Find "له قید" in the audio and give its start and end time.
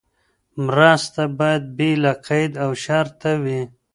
2.03-2.53